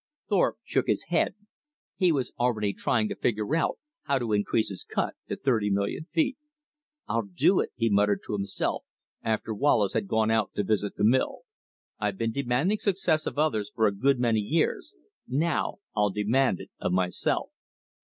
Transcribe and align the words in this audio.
Thorpe 0.29 0.57
shook 0.63 0.87
his 0.87 1.03
head. 1.09 1.35
He 1.95 2.11
was 2.11 2.33
already 2.39 2.73
trying 2.73 3.07
to 3.09 3.15
figure 3.15 3.45
how 3.55 4.17
to 4.17 4.33
increase 4.33 4.69
his 4.69 4.83
cut 4.83 5.13
to 5.29 5.35
thirty 5.35 5.69
million 5.69 6.05
feet. 6.05 6.37
"I'll 7.07 7.21
do 7.27 7.59
it," 7.59 7.69
he 7.75 7.87
muttered 7.87 8.21
to 8.25 8.33
himself, 8.33 8.83
after 9.21 9.53
Wallace 9.53 9.93
had 9.93 10.07
gone 10.07 10.31
out 10.31 10.55
to 10.55 10.63
visit 10.63 10.95
the 10.95 11.03
mill. 11.03 11.41
"I've 11.99 12.17
been 12.17 12.31
demanding 12.31 12.79
success 12.79 13.27
of 13.27 13.37
others 13.37 13.69
for 13.75 13.85
a 13.85 13.91
good 13.93 14.19
many 14.19 14.39
years; 14.39 14.95
now 15.27 15.75
I'll 15.95 16.09
demand 16.09 16.61
it 16.61 16.71
of 16.79 16.91
myself." 16.91 17.51